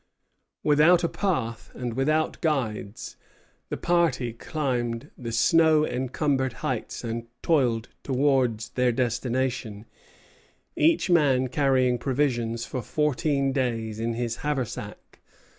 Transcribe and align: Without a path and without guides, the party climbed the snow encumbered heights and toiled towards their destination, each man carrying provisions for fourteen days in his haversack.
Without 0.63 1.03
a 1.03 1.07
path 1.07 1.69
and 1.75 1.93
without 1.93 2.41
guides, 2.41 3.17
the 3.69 3.77
party 3.77 4.33
climbed 4.33 5.11
the 5.15 5.31
snow 5.31 5.85
encumbered 5.85 6.53
heights 6.65 7.03
and 7.03 7.27
toiled 7.43 7.87
towards 8.01 8.69
their 8.69 8.91
destination, 8.91 9.85
each 10.75 11.11
man 11.11 11.49
carrying 11.49 11.99
provisions 11.99 12.65
for 12.65 12.81
fourteen 12.81 13.51
days 13.51 13.99
in 13.99 14.15
his 14.15 14.37
haversack. 14.37 15.19